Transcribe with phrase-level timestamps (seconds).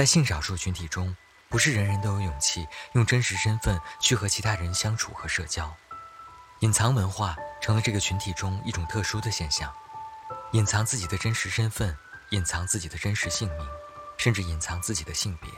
[0.00, 1.14] 在性少数群体中，
[1.50, 5.76] 不是人人都有勇气用真实身份去和其他人相处和社交。
[6.60, 9.70] 隐藏文化成了这个群体中一种特殊的现象，
[10.52, 11.94] 隐藏自己的真实身份，
[12.30, 13.68] 隐藏自己的真实姓名，
[14.16, 15.50] 甚至隐藏自己的性别。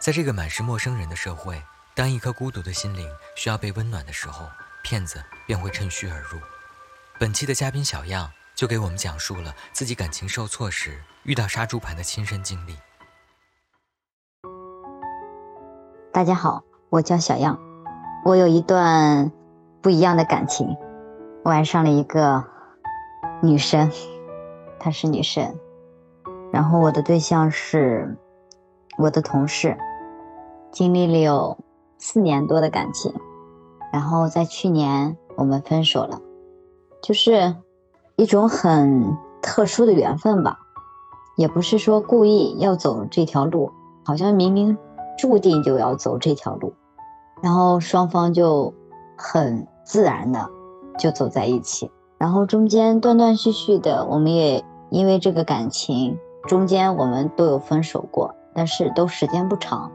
[0.00, 1.62] 在这个满是陌生人的社会，
[1.94, 3.06] 当一颗孤独的心灵
[3.36, 4.50] 需要被温暖的时候，
[4.82, 6.40] 骗子便会趁虚而入。
[7.20, 12.74] 本期的嘉宾小样就给我们讲述了自己感情受挫时遇到杀猪盘的亲身经历。
[16.12, 17.58] 大家好，我叫小样，
[18.24, 19.32] 我有一段。
[19.80, 20.76] 不一样的感情，
[21.44, 22.44] 我爱上了一个
[23.40, 23.88] 女生，
[24.80, 25.54] 她是女生，
[26.52, 28.18] 然后我的对象是
[28.98, 29.78] 我的同事，
[30.72, 31.56] 经历了有
[31.96, 33.14] 四年多的感情，
[33.92, 36.20] 然后在去年我们分手了，
[37.00, 37.54] 就是
[38.16, 40.58] 一种很特殊的缘分吧，
[41.36, 43.70] 也不是说故意要走这条路，
[44.04, 44.76] 好像明明
[45.18, 46.72] 注定就要走这条路，
[47.42, 48.72] 然后双方就。
[49.20, 50.48] 很自然的
[50.96, 59.90] 就走在一起，然后中间断断续续的，我们也因为这个感情，中间我们都有分手过，但是都时间不长。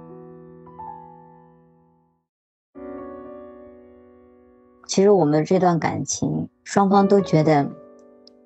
[4.85, 7.71] 其实我们这段感情，双方都觉得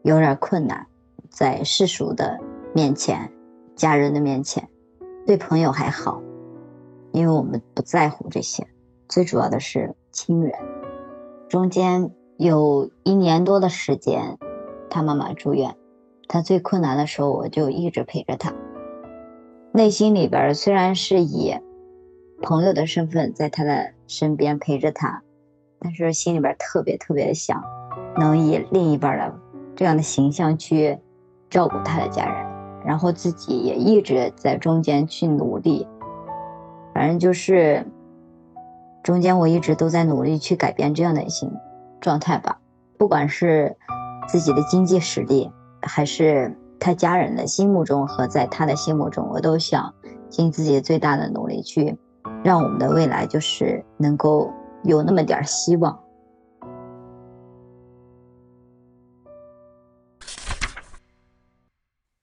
[0.03, 0.85] 有点困难，
[1.27, 2.37] 在世俗的
[2.71, 3.33] 面前、
[3.75, 4.69] 家人的面前，
[5.25, 6.21] 对朋友还好，
[7.17, 8.67] 因为我们不在乎这些。
[9.09, 10.53] 最主要的是亲人，
[11.49, 14.37] 中间有一年多的时间，
[14.87, 15.75] 他妈妈住院，
[16.27, 18.53] 他最困难的时候，我就一直陪着他。
[19.71, 21.55] 内心里边虽然是以
[22.43, 25.23] 朋友的身份在他的身边陪着他，
[25.79, 27.63] 但是心里边特别特别想
[28.15, 29.33] 能以另一半的
[29.75, 30.99] 这样的形象去
[31.49, 32.45] 照顾他的家人，
[32.85, 35.87] 然后自己也一直在中间去努力，
[36.97, 37.85] 反正就是。
[39.03, 41.47] 中间我一直都在努力去改变这样的一些
[42.01, 42.59] 状态吧，
[42.97, 43.77] 不管是
[44.27, 45.49] 自己的经济实力，
[45.81, 49.93] 还是他家人的心目中和在他的心目中，我都想
[50.29, 51.97] 尽自己最大的努力去
[52.43, 54.51] 让我们的未来就是能够
[54.83, 55.97] 有那么点希望。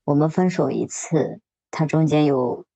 [0.05, 2.67] 我们分手一次，他中间有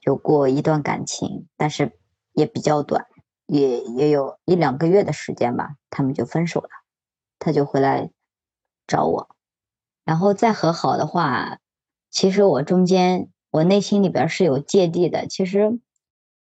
[0.00, 1.92] 有过一段感情，但是
[2.32, 3.06] 也比较短。
[3.46, 6.68] 也也有一两个月的时间吧，他们就分手了，
[7.40, 8.12] 他就回来
[8.86, 9.28] 找我，
[10.04, 11.58] 然后再和好的话，
[12.10, 15.26] 其实我中间我内心里边是有芥蒂的。
[15.26, 15.80] 其实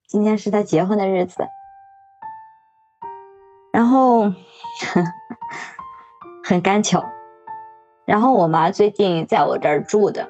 [0.06, 1.46] 今天是他结婚的日子，
[3.72, 4.24] 然后
[6.44, 7.02] 很干巧，
[8.04, 10.28] 然后我妈最近在我这儿住的，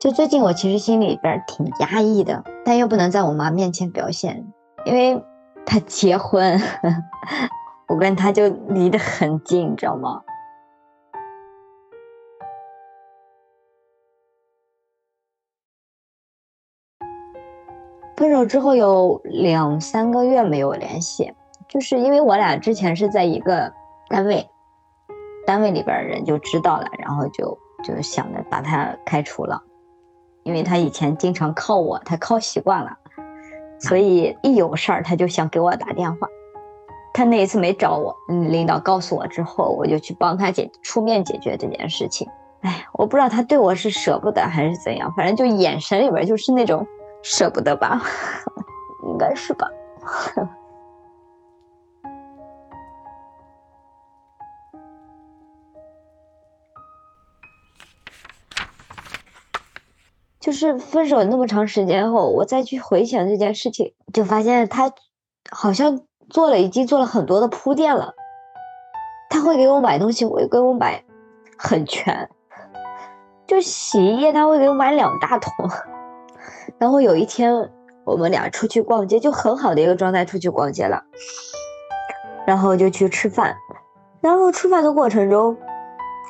[0.00, 4.52] 就最近我其实心里边挺压抑的，但又不能在我妈面前表现，
[4.84, 5.24] 因为。
[5.70, 6.58] 她结婚，
[7.88, 10.22] 我跟他就离得很近，你知道吗？
[18.16, 21.34] 分手之后有两三个月没有联系，
[21.68, 23.70] 就是因为我俩之前是在一个
[24.08, 24.48] 单位，
[25.46, 29.62] 单位里边人就知道了，然后就就想着把他开除了，
[30.48, 32.90] 因为他以前经常靠我，他靠习惯了。
[33.78, 36.26] 所以一有事儿，他就想给我打电话。
[37.12, 42.26] 他那一次没找我，嗯，领导告诉我之后，我就去帮他解出面解决这件事情。
[42.62, 46.86] 哎，我不知道他对我是舍不得还是怎样，反正就眼神里边就是那种
[47.22, 48.00] 舍不得吧，
[49.06, 49.68] 应该是吧。
[60.40, 64.92] 就是分手那么长时间后，我再去回想这件事情，就发现他
[65.50, 66.00] 好像
[66.30, 68.14] 做了已经做了很多的铺垫了。
[69.30, 71.04] 他会给我买东西，会给我买
[71.58, 72.30] 很全，
[73.46, 75.52] 就洗衣液他会给我买两大桶。
[76.78, 77.70] 然后有一天
[78.04, 81.02] 我们俩出去逛街，就很好的一个状态出去逛街了，
[82.46, 83.56] 然后就去吃饭。
[84.20, 85.56] 然后吃饭的过程中，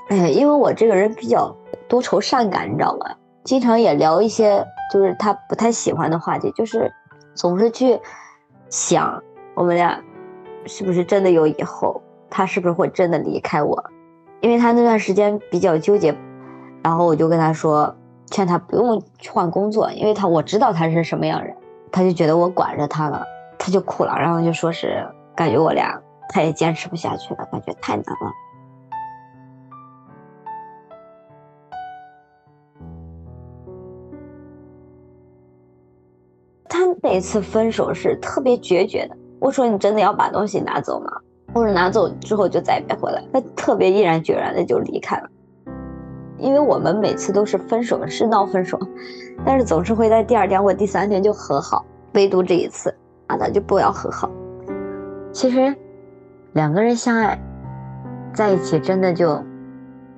[0.08, 1.54] 哎，因为我这个人比较
[1.88, 3.14] 多愁善感，你知道吗？
[3.48, 4.62] 经常也聊一些
[4.92, 6.92] 就是他不太喜欢的话题，就是
[7.34, 7.98] 总是去
[8.68, 9.22] 想
[9.54, 9.98] 我们俩
[10.66, 11.98] 是不是真的有以后，
[12.28, 13.82] 他是不是会真的离开我？
[14.42, 16.14] 因为他那段时间比较纠结，
[16.82, 17.96] 然后我就跟他说，
[18.26, 21.56] 劝他不用换工作，因为他我知道他是什么样人，
[21.90, 23.24] 他就觉得我管着他了，
[23.58, 25.02] 他就哭了，然后就说是
[25.34, 25.98] 感觉我俩
[26.28, 28.30] 他也坚持不下去了，感觉太难了。
[37.08, 39.16] 那一次分手是特别决绝的。
[39.38, 41.10] 我说你真的要把东西拿走吗？
[41.54, 43.24] 我说拿走之后就再也别回来。
[43.32, 45.26] 他特别毅然决然的就离开了。
[46.36, 48.78] 因为我们每次都是分手是闹分手，
[49.42, 51.82] 但是总是会在第二天或第三天就和好，
[52.12, 52.94] 唯独这一次
[53.26, 54.30] 啊，他就不要和好。
[55.32, 55.74] 其实
[56.52, 57.40] 两个人相爱
[58.34, 59.42] 在一起真的就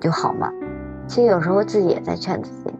[0.01, 0.51] 就好吗？
[1.07, 2.73] 其实有时候自己也在劝自己，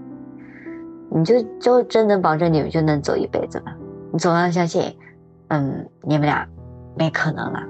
[1.09, 3.71] 你就就真能保证你们就能走一辈子吗？
[4.11, 4.97] 你总要相信，
[5.47, 6.47] 嗯，你们俩
[6.97, 7.63] 没可能了。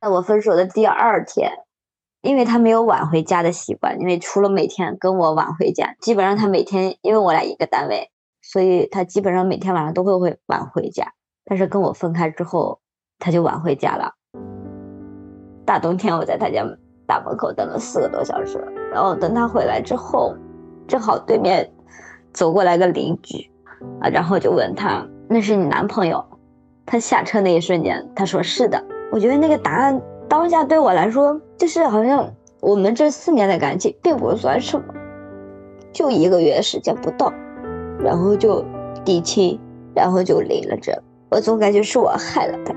[0.00, 1.50] 在我分手的第二天，
[2.22, 8.10] 因为他没有晚回家的习惯，因为除了每天跟我晚回家，基本上他每天因为我俩一个单位，
[8.42, 11.12] 所以他基本上每天晚上都会会晚回家。
[11.44, 12.80] 但是跟我分开之后，
[13.18, 14.14] 他就晚回家了。
[15.64, 16.64] 大冬天我在他家。
[17.08, 18.58] 大门口等了四个多小时，
[18.92, 20.34] 然后等他回来之后，
[20.88, 21.72] 正好对面
[22.32, 23.48] 走过来个邻居，
[24.00, 26.24] 啊，然后就问他：“那是你男朋友？”
[26.86, 28.82] 他下车那一瞬间，他说：“是的。”
[29.12, 34.94] 我觉得那个答案当下对我来说，就是好像我们这四年的感情并不算什么，
[35.92, 37.32] 就一个月时间不到，
[38.00, 38.64] 然后就
[39.04, 39.58] 递亲，
[39.94, 40.92] 然后就离了这。
[41.30, 42.74] 我总感觉是我害了他，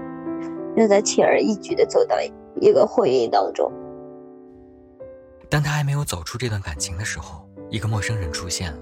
[0.76, 2.16] 让他轻而易举的走到
[2.56, 3.72] 一个婚姻当中。
[5.50, 8.80] 当他还没有走出这段感情的时候，一个陌生人出现了。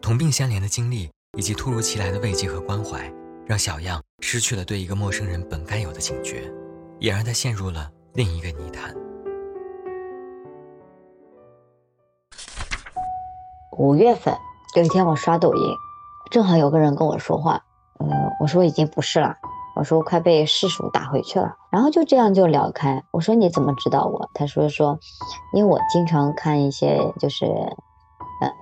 [0.00, 3.00] 同病相怜的经历以及突如其来的慰藉和关怀，
[3.46, 6.52] 让小样失去了对一个陌生人本该有的警觉，
[6.98, 8.92] 也让他陷入了另一个泥潭。
[13.78, 14.36] 五月份
[14.76, 15.74] 有一天，我刷抖音，
[16.32, 17.62] 正好有个人跟我说话，
[18.00, 18.10] 嗯，
[18.40, 19.36] 我说已经不是了。
[19.76, 23.04] 我说快被世俗打回去了，然后就这样就聊开。
[23.12, 24.28] 我说你怎么知道我？
[24.34, 24.98] 他说说，
[25.54, 28.52] 因为我经常看一些就是，呃，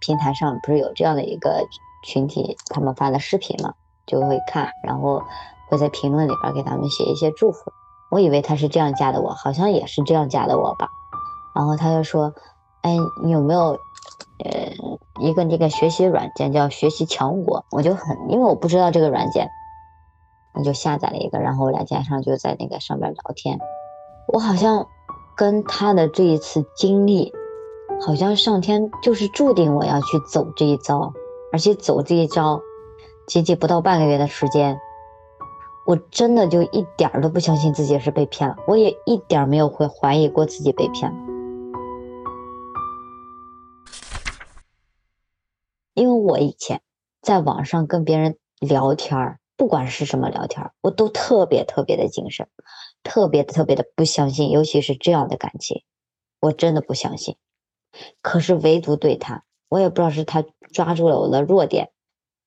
[0.00, 1.68] 平台上不是有这样的一个
[2.02, 3.74] 群体，他们发的视频嘛，
[4.06, 5.22] 就会看，然后
[5.68, 7.72] 会在评论里边给他们写一些祝福。
[8.10, 10.88] 我以为他是这样加的我，好像也是这样加的我吧。
[11.54, 12.32] 然后他就说，
[12.82, 13.78] 哎，你有没有，
[14.44, 14.72] 呃，
[15.20, 17.64] 一个那个学习软件叫学习强国？
[17.70, 19.48] 我就很，因为我不知道这个软件。
[20.54, 23.60] 我就下载了一个，然后我俩加上就在那个上边聊天。
[24.32, 24.86] 我好像
[25.36, 27.32] 跟他的这一次经历，
[28.04, 31.12] 好像上天就是注定我要去走这一遭，
[31.52, 32.60] 而且走这一招，
[33.26, 34.78] 仅仅不到半个月的时间，
[35.86, 41.18] 我真的就一点儿都不相信自己是被骗了，我也一点没有会怀疑过自己被骗了，
[45.94, 46.82] 因为我以前
[47.22, 49.40] 在网上跟别人聊天儿。
[49.56, 52.46] 不管是什么聊天，我都特别特别的谨慎，
[53.02, 55.82] 特别特别的不相信，尤其是这样的感情，
[56.40, 57.36] 我真的不相信。
[58.22, 61.90] 可是唯独对他，我也不知道是他抓住了我的弱点。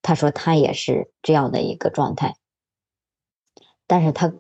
[0.01, 2.35] 他说他也是这样的一个状态，
[3.87, 4.33] 但是他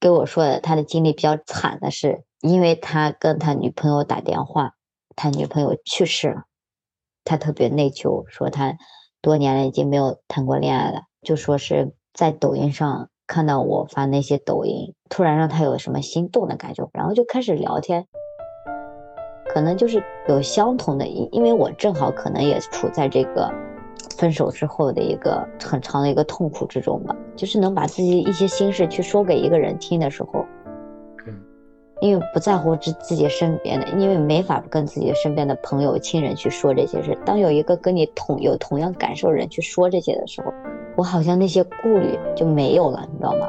[0.00, 4.74] 给我说的他的经历比较惨的是，因为他跟他女朋友打电话，
[5.16, 6.44] 他女朋友去世了，
[7.24, 8.76] 他特别内疚，说他
[9.20, 11.94] 多年了已经没有谈过恋爱了，就说是。
[12.14, 18.06] 在抖音上看到我发那些抖音，突然让他有什么心动的感觉，然后就开始聊天。
[19.52, 23.52] 可能就是有相同的，因因为我正好可能也处在这个
[24.16, 30.46] 分手之后的一个很长的一个痛苦之中吧，就是能把自己一些心事去说给一个人听的时候，
[31.26, 31.38] 嗯，
[32.00, 37.14] 因为不在乎自自己身边的，因为没法跟自己身边的朋友、亲人去说这些事。
[37.26, 40.50] 当有一个跟你同有同样感受的人去说这些的时候。
[40.94, 43.48] 我好像那些顾虑就没有了，你知道吗？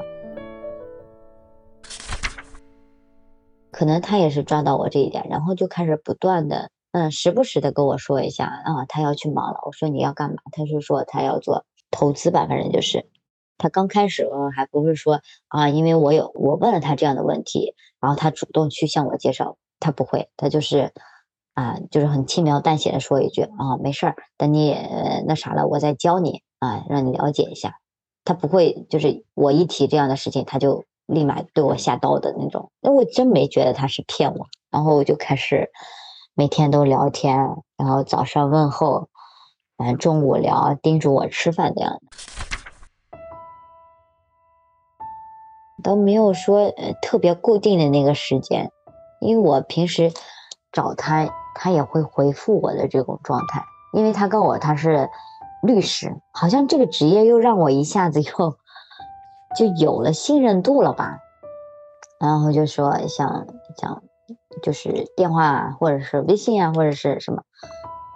[3.84, 9.60] 可能他也是抓到我这一点，然后就开始不断的，嗯，时不时的跟我说一下啊，他要去忙了。
[9.66, 10.38] 我说你要干嘛？
[10.54, 13.10] 他是说他要做投资吧，反正就是
[13.58, 14.26] 他刚开始
[14.56, 20.94] 还不是说啊，因为我有我问了他这样的问题，然后他主动去向我介绍，他不会，他就是
[21.54, 24.78] 啊，就是很轻描淡写的说一句啊，没事儿，等你
[25.28, 26.42] 那啥了，我再教你。
[26.60, 27.80] 啊，让你了解一下，
[28.24, 32.72] 他不会就是我一提这样的事情，他就立马对我下刀的那种。
[32.82, 35.70] 那我真没觉得他是骗我，然后我就开始
[36.34, 37.38] 每天都聊天，
[37.78, 39.10] 然后早上问候，
[39.78, 42.00] 嗯，中午聊，叮嘱我吃饭这样的，
[45.84, 48.72] 都没有说呃特别固定的那个时间，
[49.20, 50.12] 因为我平时
[50.72, 55.10] 找他，他也会回复我的这种状态，因为他告诉我他是。
[55.66, 58.58] 律师好像这个职业又让我一下子又
[59.56, 61.20] 就有了信任度了吧，
[62.20, 64.02] 然后就说像像
[64.62, 67.44] 就是电话或者是微信啊或者是什么，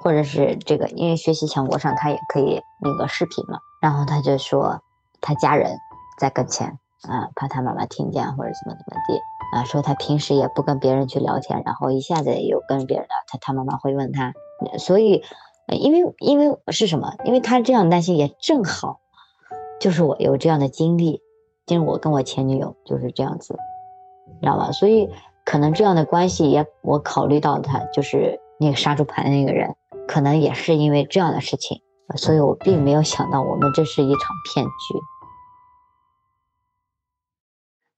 [0.01, 3.60] 或者是这个，因为学习强国上他也可以那个视频嘛。
[3.82, 4.82] 然后他就说
[5.22, 5.77] 他家人
[6.20, 9.20] 在跟前啊，怕他妈妈听见或者怎么怎么地
[9.56, 14.34] 啊，说他平时也不跟别人去聊天，然后一下子又跟别人聊，他他妈妈会问他，
[14.79, 15.24] 所以
[15.67, 17.13] 因为因为是什么？
[17.24, 19.00] 因为他这样担心也正好，
[19.79, 21.22] 就是我有这样的经历，
[21.67, 23.53] 就是我跟我前女友就是这样子，
[24.41, 24.71] 知道吧？
[24.71, 25.09] 所以
[25.45, 29.75] 可能这样的关系也我考虑到他就是那个杀猪盘的那个人，
[30.07, 31.83] 可能也是因为这样的事情。
[32.15, 34.71] 所以我并没有想到，我们这是一场骗局。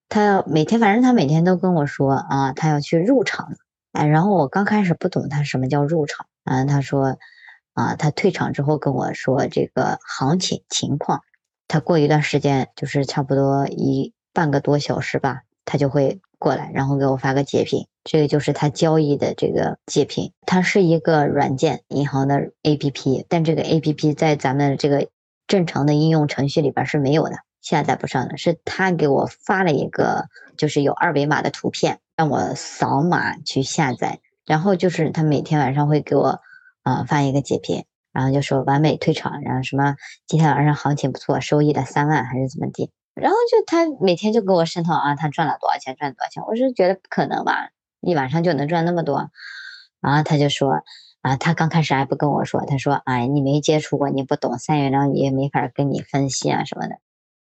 [0.09, 3.49] 他要每天，反正他每天都跟我说啊，他要去入场。
[3.91, 6.25] 哎，然后我刚开始不懂他什么叫入场。
[6.43, 7.17] 嗯，他说
[7.73, 11.21] 啊，他退场之后跟我说这个行情情况。
[11.69, 17.87] 他过一段时间，就是差不多一半个多小时吧，他就会过来，然后给我发个截屏。
[18.03, 25.09] 这个就是他交易的这个截屏，它是一个软件银行的 A P P，但这个 A P P 在咱们这个
[25.47, 28.37] 正常的应用程序里边是没有的，下载不上的。
[28.37, 30.25] 是他给我发了一个，
[30.57, 34.19] 就是有二维码的图片，让我扫码去下载。
[34.43, 36.39] 然后就是他每天晚上会给我
[36.81, 39.95] 啊发一个截屏，然后就说完美退场，然后什么
[40.27, 42.91] 今天晚上行情不错，收益了三万还是怎么地。
[43.13, 46.43] 然后就他每天就给我渗透啊，他赚了多少钱，赚了多少钱。
[46.47, 47.69] 我是觉得不可能吧。
[48.01, 49.29] 一晚上就能赚那么多，
[49.99, 50.83] 然后他就说
[51.21, 56.95] 啊，他刚开始还不跟我说，他说哎，你没接触过，你不懂三元量也没法跟你分析啊什么的，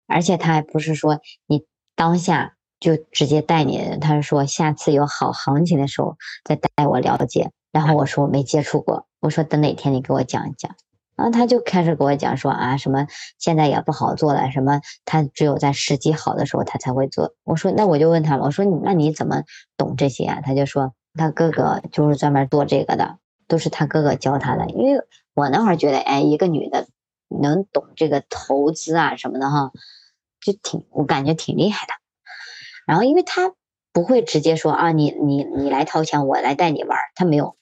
[0.06, 7.50] 而且他还不是说你当下就直接带你，他是说下次有好行情的时候再带我了解。
[7.76, 10.74] 然后我说我没接触过，我说等哪天你给我讲一讲。
[11.14, 13.06] 然后他就开始给我讲说啊，什么
[13.38, 17.34] 现在也不好做了，什么他只有在时机好的时候他才会做。
[17.44, 19.42] 我说那我就问他了，我说你那你怎么
[19.76, 20.40] 懂这些啊？
[20.40, 24.64] 他就说他哥哥就是专门做这个的，都是他哥哥教他的。
[24.70, 25.04] 因为
[25.34, 26.86] 我那会儿觉得，哎，一个女的
[27.28, 29.70] 能懂这个投资啊什么的哈，
[30.40, 31.92] 就挺我感觉挺厉害的。
[32.86, 33.52] 然后因为他
[33.92, 37.54] 不会直接说啊，你你你来掏钱，我来带你玩，他没有。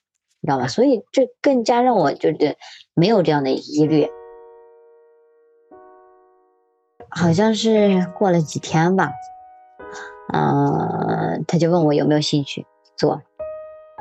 [0.45, 0.69] 你知道吧？
[0.69, 2.59] 所以这更加让我就是
[2.93, 4.07] 没有这样的疑虑。
[7.09, 9.11] 好像是过了几天吧，
[10.35, 13.23] 嗯，他就问我有没有兴趣做，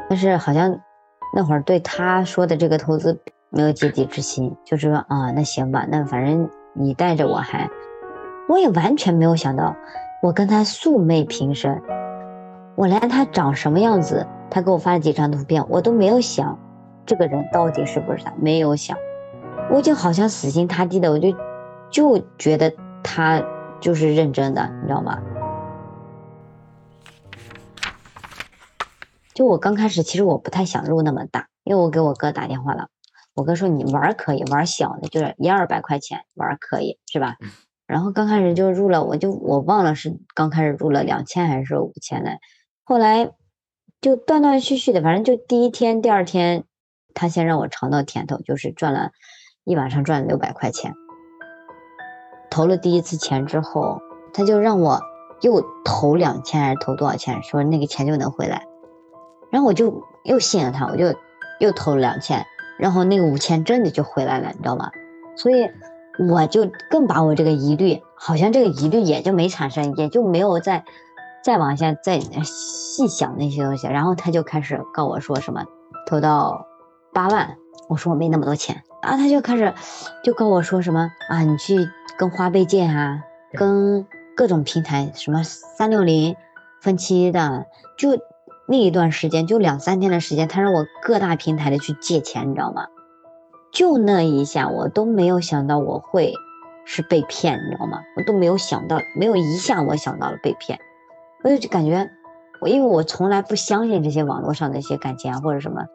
[0.10, 0.82] 但是好像
[1.34, 7.70] 那会儿对他说的这个投资没有芥蒂之心，就是说啊，那行吧，那反正你带着我还，
[8.50, 9.78] 我也完全没有想到，
[10.22, 11.82] 我跟他素昧平生，
[12.75, 14.27] 我连他长什么样子。
[14.50, 16.60] 他给我发了几张图片，我都没有想，
[17.08, 18.96] 这个人到底是不是他，没有想，
[19.72, 21.36] 我就好像死心塌地的，我就
[21.89, 22.72] 就觉得
[23.03, 23.44] 他
[23.82, 25.20] 就是认真的，你知道吗？
[29.34, 32.89] 就我刚开始，其实我不太想入那么大，因为我给我哥打电话了，
[33.34, 37.38] 我哥说你玩可以玩小的，就是一二百块钱玩可以是吧？
[37.88, 42.38] 然后刚开始就入了，我就我忘了是刚开始入了两千还是五千的，
[42.84, 43.32] 后来。
[44.02, 46.66] 就断断续续的，反正就第一天、第二天，
[47.13, 49.12] 他先让我尝到甜头，就是赚了
[49.63, 50.94] 一晚上赚了六百块钱。
[52.52, 54.02] 投了第一次钱之后，
[54.34, 55.00] 他就让我
[55.40, 58.66] 又投两千还是投多少钱，说那个钱就能回来。
[59.50, 61.16] 然后我就又信了他，我就
[61.62, 62.46] 又投了两千，
[62.78, 64.92] 然后那个五千真的就回来了，你知道吗？
[65.38, 65.72] 所以
[66.30, 70.84] 我就更把我这个疑虑，好像这个疑虑也就没产生，也就没有再。
[71.44, 75.66] 再往下再细想那些东西，然后他就开始告我说什么
[76.08, 76.66] 投到
[77.12, 77.58] 八万，
[77.90, 79.74] 我说我没那么多钱啊，他就开始
[80.24, 83.22] 就跟我说什么啊，你去跟花呗借啊，
[83.54, 86.36] 跟各种平台什么三六零
[86.82, 87.66] 分期的，
[87.98, 88.18] 就
[88.68, 92.88] 那一段时间就两三天的时间，他让我各大平台的去借钱，你知道吗？
[93.72, 96.34] 就那一下，我都没有想到我会
[96.86, 98.00] 是被骗，你知道吗？
[98.16, 100.80] 我都没有想到，没有一下我想到了被骗。
[101.44, 102.10] 我就感觉，
[102.62, 105.86] 我因为我从来不相信这些网络上的一些感情啊或者什么，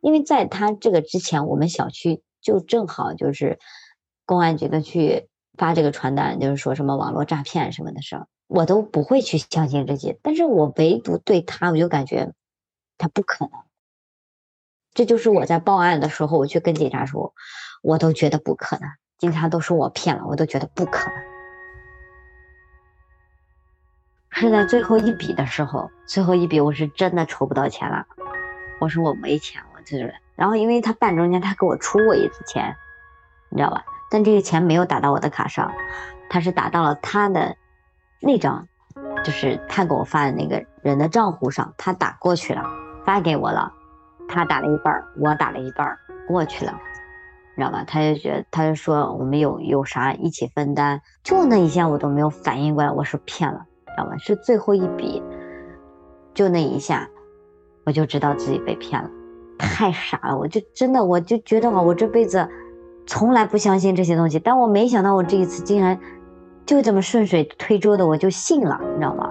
[0.00, 3.58] 因为在他这个之前，我们小区就正好就是
[4.24, 5.28] 公安局的去
[5.58, 10.18] 发这个传单，就是说什么网络诈骗什么的事儿，我都不会去相信这些。
[10.22, 12.32] 但是我唯独对他，我就感觉
[12.96, 13.52] 他不可能。
[14.94, 17.34] 这就是我在报案的时候，我去跟警察说。
[17.82, 21.18] 我都觉得不可能，警察都说我骗了，我都觉得不可能。
[24.30, 28.06] 是在最后一笔的时候，最后一笔我是真的筹不到钱了。
[28.80, 30.14] 我说我没钱，我这个人。
[30.34, 32.74] 然后因为他办中间，他给我出过一次钱，
[33.50, 33.84] 你知道吧？
[34.10, 35.70] 但这个钱没有打到我的卡上，
[36.30, 37.54] 他是打到了他的
[38.22, 38.66] 那张
[39.24, 42.62] 就是他给我发的那个人的账户上，他打过去了，
[43.04, 43.74] 发给我了，
[44.28, 46.72] 他打了一半，我打了一半，过去了，
[47.56, 47.84] 你知道吧？
[47.86, 54.16] 他就觉得，他就说我们有有啥一起分担，就那一下我都没有反应过来，我是骗了，知道吗？
[54.18, 55.22] 是最后一笔，
[56.34, 57.08] 就那一下，
[57.84, 59.10] 我就知道自己被骗了，
[59.58, 62.48] 太傻了，我就真的我就觉得啊，我这辈子
[63.06, 65.98] 从来不相信这些东西，但我没想到我这一次竟然。
[66.66, 69.30] 就这么顺水推舟的，我就信了，你知道吗？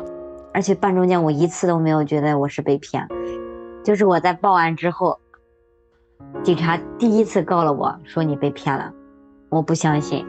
[0.53, 3.07] 而且半中间我一次都没有觉得我是被骗，
[3.83, 5.19] 就是我在报案之后，
[6.41, 8.93] 警察第一次告了我说你被骗了，
[9.49, 10.25] 我不相信。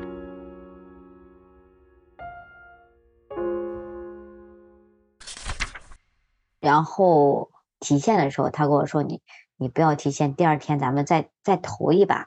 [6.58, 9.22] 然后提现的时候，他跟我说你
[9.56, 12.26] 你不要提现，第二天咱们再再投一把，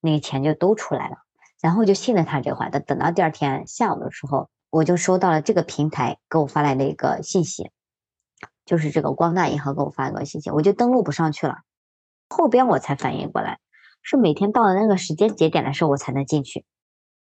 [0.00, 1.18] 那个钱就都出来了。
[1.60, 7.70] 然后就信了他这话，等等到第二天下午的时候，我就收到了这个平台给我发来的一个信息，
[8.68, 11.60] 就是这个光大银行给我发了个信息，我就登录不上去了。
[12.28, 13.60] 后边我才反应过来，
[14.02, 16.66] 是每天到了那个时间节点的时候我才能进去。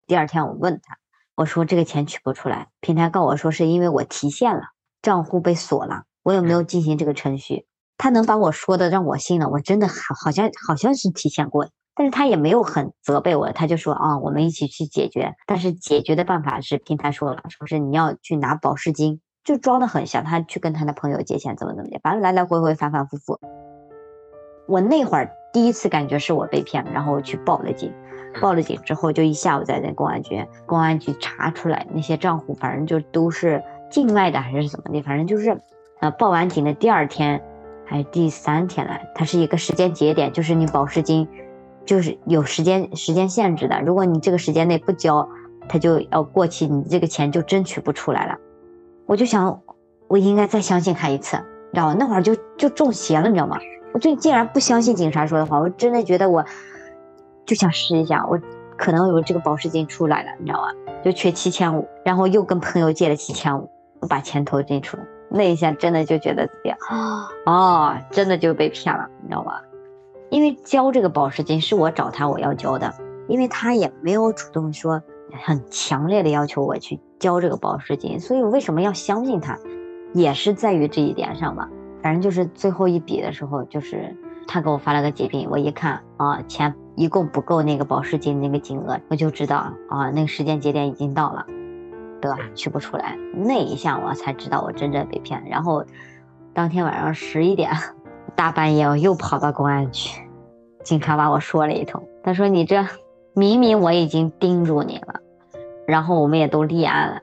[0.06, 0.98] 第二天我问他，
[1.34, 4.62] 我说这个钱取不出来，平台告我说是因为我提现了，
[5.02, 7.66] 账户被锁了，我有没有进行这个程序？
[7.98, 9.94] 他能把我说的让我信了，我真的好
[10.24, 11.68] 好像好像是提现过。
[11.94, 15.34] 但是他也没有很责备我，他就说啊，我们一起去解决。
[15.46, 23.38] 但是解决的办法是平台说了，说是你要去拿保释金，就装的很像他去跟他的朋友借钱，怎么怎么的，反正来来回回反反复复。
[24.66, 27.92] 我那会儿第一次感觉是我被骗了，然后我去报了警，
[28.40, 35.60] 报了警之后就一下午在那公安局，公安局查出来那些账户，反正就都是境外的还是怎么的，反正就是，
[36.00, 37.42] 呃，报完警的第二天
[37.84, 41.28] 还是第三天来，它是一个时间节点，就是你保释金。
[41.84, 45.28] 就是有时间时间限制的，如果你这个时间内不交，
[45.68, 48.38] 他就要过期，你这个钱就真取不出来了。
[49.06, 49.60] 我就想，
[50.08, 51.96] 我应该再相信他一次，你知道吗？
[51.98, 53.58] 那会儿就就中邪了，你知道吗？
[53.92, 56.44] 我就竟然不相信警察说的话，我真的觉得我
[57.44, 58.40] 就想试一下，我
[58.76, 60.68] 可能有这个保释金出来了，你知道吗？
[61.04, 63.68] 就缺七千五，然后又跟朋友借了七千五，
[64.00, 69.60] 我把钱投进去了，那一下真的就觉得自己啊，哦，真的就被骗了，你知道吗？
[70.30, 72.94] 因为交这个保释金是我找他我要交的，
[73.28, 75.02] 因为他也没有主动说
[75.44, 79.56] 很强烈的要求我去交这个保释金，所以为什么要相信他，
[80.12, 81.70] 也是在于这一点上吧。
[82.02, 84.16] 反正就是最后一笔的时候，就是
[84.48, 91.46] 他给我发了个截屏，我一看啊，钱一共不够那个保释金那个金额，我就知道啊，那个时间节点已经到了，
[92.20, 93.16] 得取不出来。
[93.32, 95.44] 那一下我才知道我真正被骗。
[95.48, 95.84] 然后
[96.52, 97.70] 当天晚上十一点。
[98.34, 100.18] 大半夜我又跑到公安局，
[100.82, 102.02] 警察把我说了一通。
[102.24, 102.82] 他说：“你这
[103.34, 105.20] 明明我已经盯住你了，
[105.86, 107.20] 然后我们也都立案了，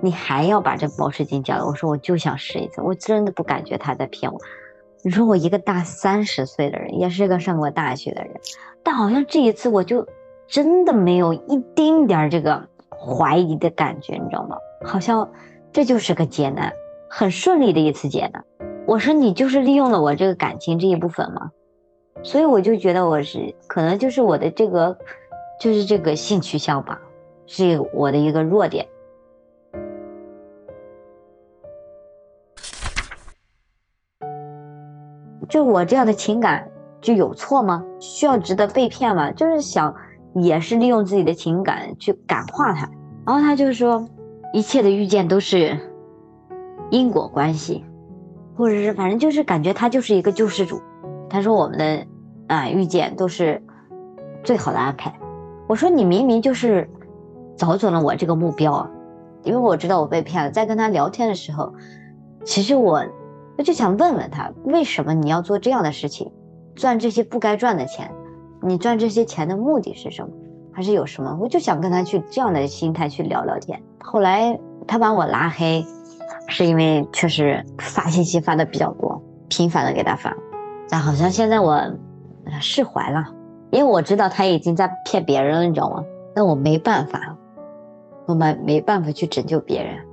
[0.00, 4.40] 你还要把这保释金交了。”我说：“我就想试一次，我真的不感觉他在骗我。”
[5.02, 8.40] 你说我一个大三十岁的人，也是个上过大学的人，
[8.82, 10.06] 但好像这一次我就
[10.46, 14.56] 真的没有一丁点这个怀疑的感觉，你知道吗？
[14.82, 15.30] 好像
[15.72, 16.72] 这就是个劫难，
[17.10, 18.44] 很顺利的一次劫难。
[18.86, 21.50] 我说你就是利用了我这个感情这一部分嘛，
[22.22, 24.96] 所以我就觉得我是可能就是我的这个，
[25.60, 27.00] 就是这个性取向吧，
[27.46, 28.86] 是我的一个弱点。
[35.48, 37.84] 就我这样的情感就有错吗？
[38.00, 39.30] 需要值得被骗吗？
[39.30, 39.94] 就是想
[40.34, 42.90] 也是利用自己的情感去感化他，
[43.26, 44.08] 然后他就说
[44.52, 45.78] 一切的遇见都是
[46.90, 47.84] 因果关系。
[48.56, 50.80] 或者是反正就是感觉他就是一个救世主，
[51.28, 52.06] 他说我们的
[52.46, 53.60] 啊遇见都是
[54.44, 55.12] 最好的安排。
[55.68, 56.88] 我说你明明就是
[57.56, 58.88] 找准了我这个目标，
[59.42, 60.50] 因为我知道我被骗了。
[60.50, 61.72] 在跟他聊天的时候，
[62.44, 63.04] 其实我
[63.58, 66.32] 我就想问问他，为什么你要做这样的事情，
[66.74, 68.10] 赚这些不该赚的钱？
[68.62, 70.28] 你赚这些钱的目的是什么？
[70.72, 71.38] 还是有什么？
[71.40, 73.82] 我就想跟他去这样的心态去聊聊天。
[74.00, 75.84] 后来他把我拉黑。
[76.46, 80.36] 是因为确实发信息发的比较多，频繁的给他发，
[80.90, 81.80] 但好像现在我
[82.60, 83.24] 释怀了，
[83.70, 86.04] 因为我知道他已经在骗别人了，你知道吗？
[86.36, 87.33] 那我没办法，
[88.26, 90.06] 我们没办法去拯救别人。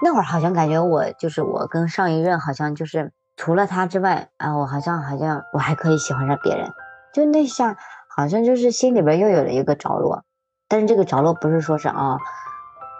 [0.00, 6.72] 那会儿好像感觉我就是我跟上一任好像就是除了他之外啊，我好像好像我还可以喜欢上别人，
[7.12, 7.76] 就那下
[8.08, 10.24] 好像就是心里边又有了一个着落。
[10.68, 12.18] 但是这个着落不是说是啊，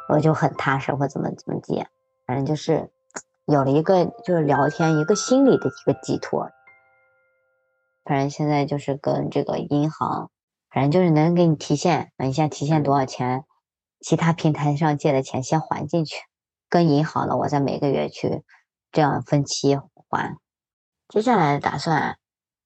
[0.08, 1.84] 我就很踏实或怎么怎么地，
[2.26, 2.90] 反正就是
[3.46, 6.50] 有了一个就是聊天一个心理的一个寄托。
[8.08, 10.30] 反正现在就是跟这个银行
[10.70, 13.44] 反正就是能给你提现，你现在提现多少钱，
[14.00, 16.16] 其他平台上借的钱先还进去，
[16.70, 18.42] 跟银行的我再每个月去
[18.90, 20.38] 这样分期还。
[21.06, 22.16] 接下来的打算，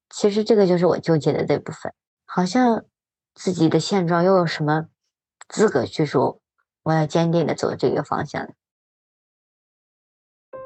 [0.09, 1.93] 其实这个就是我纠结的这部分，
[2.25, 2.85] 好像
[3.33, 4.85] 自己的现状又有什么
[5.49, 6.39] 资格去说
[6.83, 8.47] 我要坚定的走这个方向？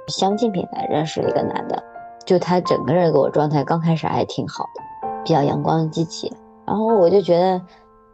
[0.08, 1.84] 相亲平台认识了一个男的，
[2.28, 4.84] 就他整个人给我状态刚开始还挺好的，
[5.24, 6.32] 比较阳光积极。
[6.66, 7.62] 然后我就觉得，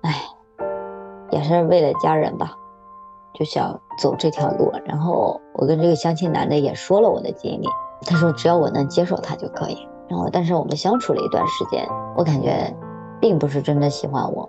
[0.04, 0.23] 哎，
[1.32, 2.52] 也是为了家人吧，
[3.34, 4.71] 就想走这条路。
[4.86, 7.67] 然后我跟这个相亲男的也说了我的经历，
[8.06, 9.88] 他说只要我能接受他就可以。
[10.08, 11.84] 然后但是我们相处了一段时间，
[12.15, 12.71] 我感觉
[13.19, 14.47] 并不是真的喜欢我，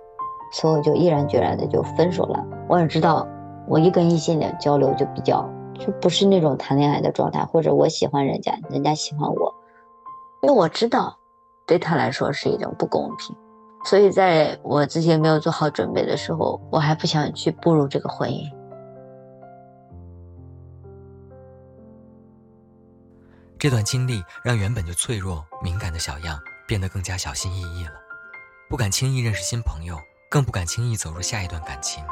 [0.51, 2.45] 所以我就毅然决然的就分手了。
[2.69, 3.27] 我也知道，
[3.67, 5.49] 我一跟异性的交流就比较
[5.79, 9.53] 就不是那种谈恋爱的状态，或者我喜欢人家，人家喜欢我，
[10.41, 11.17] 因为我知道
[11.65, 13.35] 对他来说是一种不公平。
[13.83, 18.43] 所以，在我自己没有做好准备的时候，我还不想去步入这个婚姻。
[23.59, 27.93] 这段经历让原本就脆弱敏感的小样变得更加小心翼翼了，
[28.69, 29.97] 不敢轻易认识新朋友，
[30.29, 32.03] 更不敢轻易走入下一段感情。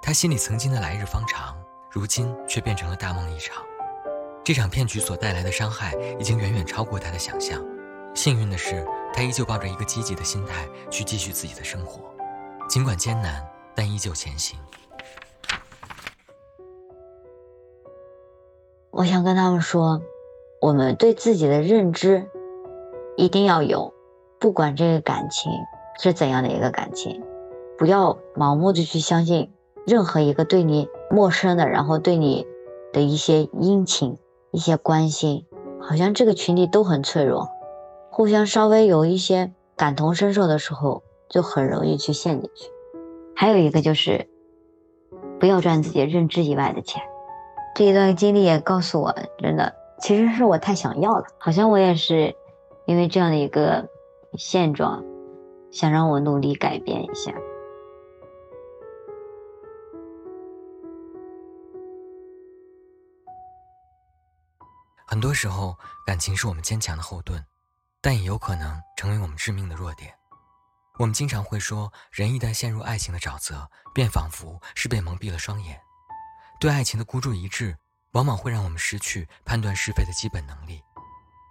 [0.00, 1.54] 他心里曾经的来日方长，
[1.92, 3.62] 如今却变成了大梦一场。
[4.42, 7.62] 这场骗局所带来的伤害已经远远超过他的想象。
[8.14, 8.84] 幸运的是。
[9.14, 12.00] 他依旧抱着一个积极的心态去继续自己的生活，
[12.66, 14.58] 尽管艰难，但依旧前行。
[18.90, 20.00] 我想跟他们说，
[20.62, 22.26] 我们对自己的认知
[23.18, 23.92] 一定要有，
[24.40, 25.52] 不管这个感情
[26.00, 27.22] 是怎样的一个感情，
[27.76, 29.52] 不要盲目的去相信
[29.86, 32.46] 任何一个对你陌生的，然后对你
[32.90, 34.16] 的一些殷勤、
[34.50, 35.44] 一些关心，
[35.78, 37.48] 好像这个群体都很脆弱。
[38.10, 42.70] 互相稍微有一些感同身受的时候，就很容易去陷进去。
[43.36, 44.26] 还有一个就是，
[45.38, 47.02] 不要赚自己认知以外的钱。
[47.74, 51.24] 这一段经历也告诉我，真的，其实是我太想要了。
[51.38, 52.34] 好像我也是
[52.86, 53.86] 因为这样的一个
[54.38, 55.04] 现状，
[55.70, 57.34] 想让我努力改变一下。
[65.12, 67.44] 很多时候，感情是我们坚强的后盾。
[68.00, 70.10] 但也有可能成为我们致命的弱点。
[70.96, 75.78] 我们经常会说，人一旦陷入爱情的沼泽，便仿佛是被蒙蔽了双眼。
[76.58, 77.76] 对爱情的孤注一掷，
[78.12, 80.82] 往往会让我们失去判断是非的基本能力。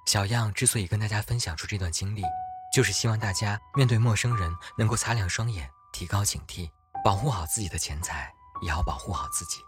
[0.08, 2.24] 小样之所以跟大家分享出这段经历，
[2.74, 6.67] 就是希望大家面对陌生人能够擦亮双眼，提高警惕，
[7.06, 9.62] 保护好自己的钱财，也要保护好自己。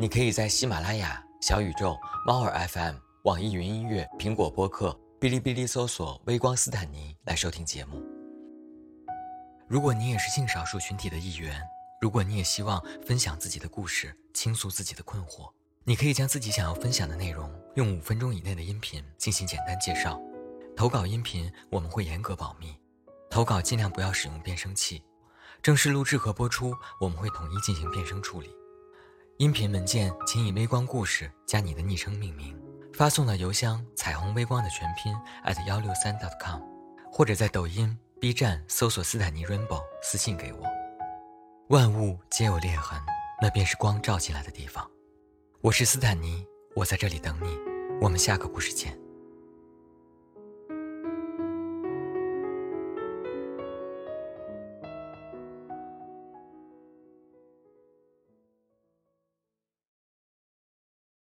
[0.00, 2.94] 你可以在喜马拉雅、小宇宙、猫耳 FM。
[3.24, 8.00] 网易云音乐、苹果播客、哔哩哔哩搜索“微光斯坦尼”来收听节目。
[9.66, 11.60] 如果你也是性少数群体的一员，
[12.00, 15.50] 如果你也希望分享自己的故事、倾诉自己的困惑，
[15.82, 20.16] 你可以将自己想要分享的内容用五分钟以内的音频进行简单介绍。
[20.76, 22.72] 投稿音频我们会严格保密，
[23.28, 25.02] 投稿尽量不要使用变声器。
[25.60, 28.48] 正式录制和播出我们会统一进行变声处理。
[29.38, 32.60] 音频文件请以“微光故事”加你的昵称命名。
[32.92, 36.60] 发送到邮箱彩虹微光的全拼 at 幺六三 dot com，
[37.12, 40.64] 或者在抖音、B 站搜索斯坦尼 Rainbow 私信给我。
[41.68, 43.00] 万物皆有裂痕，
[43.40, 44.84] 那便是光照进来的地方。
[45.60, 47.56] 我是斯坦尼，我在这里等你。
[48.00, 48.98] 我们下个故事见。